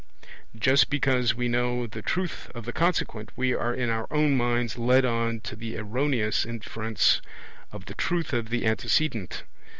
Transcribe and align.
Just 0.57 0.89
because 0.89 1.35
we 1.35 1.47
know 1.47 1.85
the 1.85 2.01
truth 2.01 2.49
of 2.55 2.65
the 2.65 2.73
consequent, 2.73 3.29
we 3.35 3.53
are 3.53 3.71
in 3.71 3.91
our 3.91 4.07
own 4.11 4.35
minds 4.35 4.75
led 4.79 5.05
on 5.05 5.41
to 5.41 5.55
the 5.55 5.77
erroneous 5.77 6.43
inference 6.43 7.21
of 7.71 7.85
the 7.85 7.93
truth 7.93 8.33
of 8.33 8.49
the 8.49 8.65
antecedent. 8.65 9.43